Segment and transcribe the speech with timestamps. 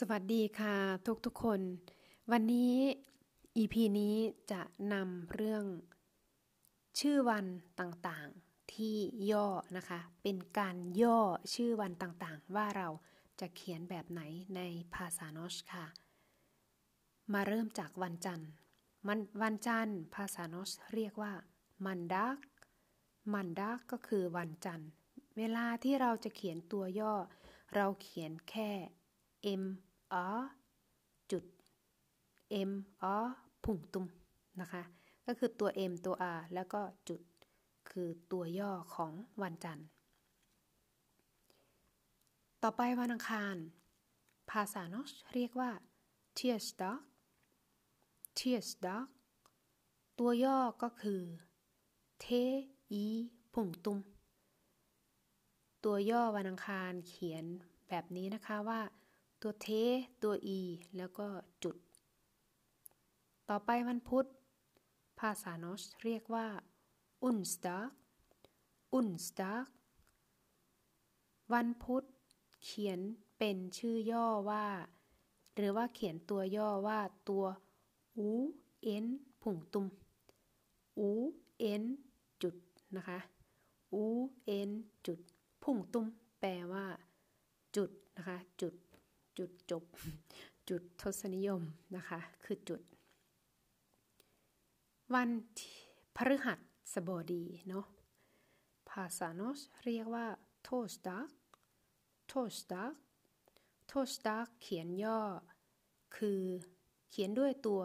[0.00, 1.60] สวัสดีค่ะทุกทุกคน
[2.32, 2.74] วันนี้
[3.56, 4.16] EP นี้
[4.52, 5.64] จะนำเรื่อง
[7.00, 7.46] ชื่อวัน
[7.80, 8.96] ต่างๆที่
[9.30, 11.20] ย่อนะคะ เป็นการย่อ
[11.54, 12.88] ชื่อวันต่างๆ ว่าเรา
[13.40, 14.22] จะเขียนแบบไหน
[14.56, 14.60] ใน
[14.94, 15.86] ภาษานอชค่ะ
[17.32, 18.50] มาเริ่มจากวันจันทร์
[19.06, 21.32] มันวันจันทร์ภาษานอชเรียกว่า
[21.86, 22.38] มันดัก
[23.32, 24.90] มันดักก็คือวันจันทร์
[25.36, 27.14] เวลาที่เราจะเขียนตัวย่อ
[27.74, 28.72] เราเขียนแค่
[29.60, 29.64] M
[30.24, 30.26] O
[31.30, 31.44] จุด
[32.68, 32.72] M
[33.12, 33.14] O
[33.64, 34.06] ผุ่งตุม
[34.60, 34.82] นะคะ
[35.26, 37.20] ก็คือตัว M ตัว R แล้วก็จุด
[37.90, 39.86] คือตัวย่อของวันจันทร์
[42.62, 43.56] ต่อไปวันอังคาร
[44.50, 45.70] ภาษานอชเรียกว่า
[46.38, 46.98] t i e r s d a g
[48.38, 49.02] t i e r s d a g
[50.18, 51.22] ตัวย่อก็คือ
[52.24, 52.26] T
[53.02, 53.04] E
[53.54, 53.98] ผุ่งตุม
[55.84, 57.44] ตัวย่อวันอังคารเขียน
[57.88, 58.80] แบบนี้นะคะว่า
[59.42, 59.68] ตัวเท
[60.22, 60.60] ตัว e
[60.96, 61.26] แล้วก็
[61.62, 61.76] จุด
[63.48, 64.26] ต่อไปวันพุธ
[65.20, 66.46] ภาษาโนสเรียกว่า
[67.22, 67.92] อุนสตาร์
[68.94, 69.66] อุนสตาร์
[71.52, 72.04] วันพุธ
[72.64, 73.00] เขียน
[73.38, 74.66] เป็นชื่อย่อว่า
[75.54, 77.44] หรือว่าเขียนตัวย่อว่าตัว
[78.18, 78.28] อู
[78.82, 79.06] เอ็น
[79.42, 79.86] ผุ่งตุม
[80.98, 81.08] อู
[81.58, 81.82] เอ็น
[82.42, 82.54] จุด
[82.96, 83.18] นะคะ
[83.92, 84.02] อู
[84.44, 84.70] เอ็น
[85.06, 85.18] จุด
[85.62, 86.06] ผุ่งตุม
[86.40, 86.86] แปลว่า
[87.76, 88.74] จุดนะคะ จุด
[89.38, 89.84] จุดจบ
[90.68, 91.62] จุดทศนิยม
[91.96, 92.80] นะคะ คือจุด
[95.14, 95.30] วัน
[96.16, 96.54] พฤหั
[96.92, 97.86] สบดีเนาะ
[98.90, 100.26] ภาษาโนสเรียกว่า
[100.64, 101.30] โทสดัก
[102.28, 102.94] โทสดัก
[103.88, 105.20] โทสดักเขียนย่อ
[106.16, 106.42] คือ
[107.10, 107.82] เขียนด้วยตัว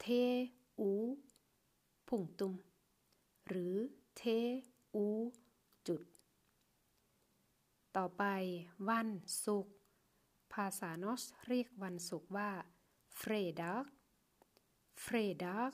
[0.00, 0.06] เท
[0.80, 0.90] อู
[2.08, 2.54] ผุ่งตุม
[3.48, 3.74] หรือ
[4.16, 4.22] เท
[4.94, 5.06] อู
[5.88, 6.02] จุด
[7.96, 8.24] ต่อไป
[8.88, 9.08] วัน
[9.44, 9.74] ศุกร์
[10.54, 12.50] ภาษานอสเรียกวันศุกร์ว่า
[13.20, 13.84] fredag
[15.04, 15.72] fredag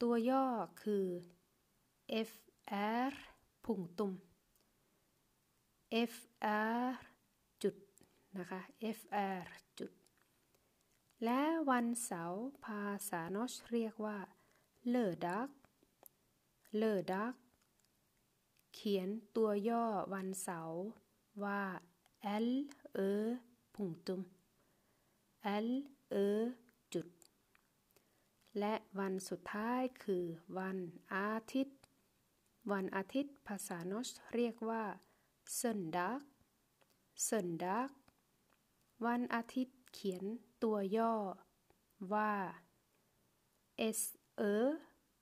[0.00, 0.46] ตัวย่อ
[0.82, 1.06] คือ
[2.28, 3.12] fr
[3.64, 4.12] พุงตุม
[6.12, 6.84] fr
[7.62, 7.76] จุด
[8.38, 8.60] นะคะ
[8.98, 9.44] fr
[9.78, 9.92] จุด
[11.24, 11.40] และ
[11.70, 14.18] วันเสาร์ภาษานอสเรียกว่า
[14.94, 15.50] lördag
[16.80, 17.34] lördag
[18.74, 19.84] เขียนตัวย่อ
[20.14, 20.80] วันเสาร์
[21.44, 21.62] ว่า
[22.44, 22.48] L
[22.98, 23.10] Ö
[23.74, 24.20] punktum
[25.66, 25.68] L
[26.24, 26.26] Ö
[26.94, 27.08] จุด
[28.58, 30.24] และวันสุดท้ายคือ
[30.58, 30.78] วัน
[31.14, 31.78] อาทิตย์
[32.72, 34.84] วันอาทิตย์ภาษาโนสเรียกว่า
[35.58, 36.20] söndag
[37.26, 37.90] söndag
[39.06, 40.24] วันอาทิตย์เขียน
[40.62, 41.14] ตัวย่อ
[42.12, 42.32] ว่า
[43.98, 44.00] s
[44.40, 44.42] ö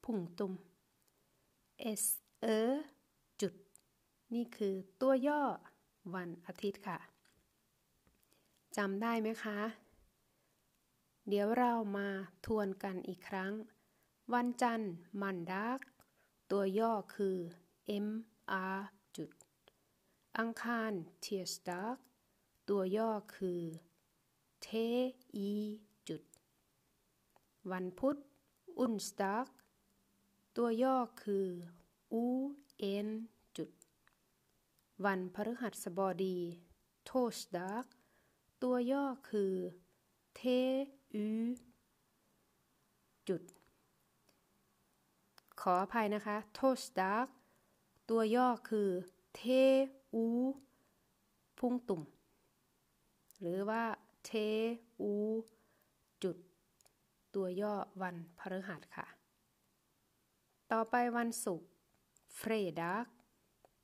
[0.04, 0.52] พุงตุม
[2.00, 2.04] s
[2.44, 2.46] ö
[3.40, 3.54] จุด
[4.34, 5.42] นี่คือตัวย่อ
[6.14, 7.11] วันอาทิตย์ค่ะ
[8.76, 9.60] จำได้ไหมคะ
[11.28, 12.08] เดี๋ยวเรามา
[12.46, 13.52] ทวนกันอีกครั้ง
[14.32, 15.80] วันจันทร์มันดัก
[16.50, 17.36] ตัวย่อคือ
[18.06, 18.08] M
[18.76, 18.80] R
[19.16, 19.30] จุด
[20.38, 21.96] อังคารเทียสดัก
[22.68, 23.62] ตัวย่อคือ
[24.66, 24.68] T
[25.48, 25.50] E
[26.08, 26.22] จุด
[27.70, 28.16] วันพุธ
[28.78, 29.46] อุนสดัก
[30.56, 31.46] ตัวย่อคือ
[32.24, 32.26] U
[33.06, 33.08] N
[35.04, 36.38] วันพฤหัสบดี
[37.06, 37.86] โทสดัก
[38.62, 39.54] ตัวย่อคือ
[40.36, 40.40] เท
[41.12, 41.24] อู
[43.28, 43.42] จุด
[45.60, 47.26] ขออภัยนะคะโทสดัก
[48.10, 48.90] ตัวย่อคือ
[49.34, 49.42] เท
[50.14, 50.24] อู
[51.58, 52.02] พุ่งตุ่ม
[53.40, 53.84] หรือว่า
[54.24, 54.30] เท
[55.00, 55.12] อู
[56.22, 56.36] จุด
[57.34, 59.06] ตัวย่อวันพฤหัสค่ะ
[60.72, 61.68] ต่อไปวันศุกร์
[62.36, 63.06] เฟรดัก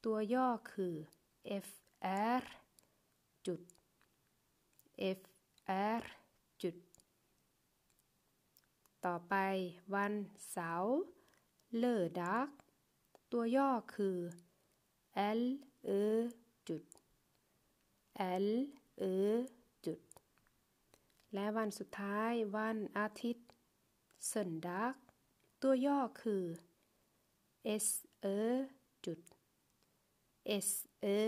[0.05, 0.95] ตัวย่อคือ
[1.65, 2.43] fr
[3.47, 3.61] จุด
[5.21, 6.03] fr
[6.63, 6.77] จุด
[9.05, 9.35] ต่อไป
[9.95, 10.13] วัน
[10.51, 10.95] เสาร์
[11.77, 12.49] เลอดัก
[13.33, 14.19] ตัวย่อคือ
[15.39, 15.41] l
[16.01, 16.03] e
[16.69, 16.85] จุด
[18.45, 18.47] l
[19.13, 19.15] e
[19.87, 20.01] จุด
[21.35, 23.49] และวันสุดท้ายวันอาทิตย์
[24.29, 24.95] søndag
[25.63, 26.45] ตัวย่อคือ
[27.85, 27.87] s
[28.35, 28.39] ø
[29.05, 29.21] จุด
[30.67, 30.69] s
[31.17, 31.19] ø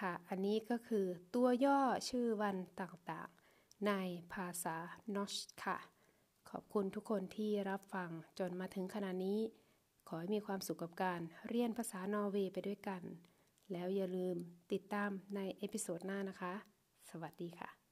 [0.00, 3.92] ค่ะ อันนี้ก็คือตัวย่อชื่อวันต่างๆ ใน
[4.32, 4.76] ภาษา
[5.14, 5.34] norsk
[5.64, 5.76] ค่ะ
[6.50, 9.40] ขอบคุณทุกคนที่รับฟังจนมาถึงขณะนี้
[10.08, 13.02] ขอให้มีความสุขกับการเรียนภาษานอร์เวย์ไปด้วยกัน
[13.72, 14.36] แล้วอย่าลืม
[14.72, 16.54] ติดตามใน episode หน้านะคะ
[17.10, 17.85] สวัสดีค่ะ